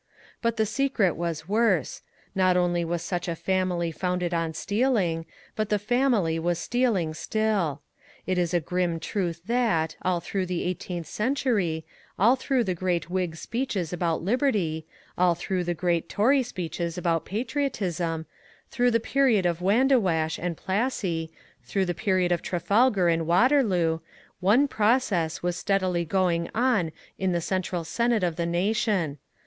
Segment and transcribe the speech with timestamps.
[0.41, 2.01] But the secret was worse;
[2.33, 7.83] not only was such a family founded on stealing, but the family was stealing still.
[8.25, 11.85] It is a grim truth that, all through the eighteenth century,
[12.17, 14.87] all through the great Whig speeches about liberty,
[15.19, 18.25] all through the great Tory speeches about patriotism,
[18.71, 21.29] through the period of Wandiwash and Plassey,
[21.63, 23.99] through the period of Trafalgar and Waterloo,
[24.39, 29.19] one process was steadily going on in the central senate of the nation.